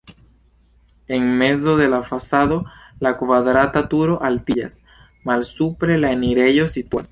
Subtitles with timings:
[1.07, 2.57] En mezo de la fasado
[3.07, 4.75] la kvadrata turo altiĝas,
[5.33, 7.09] malsupre la enirejo situas.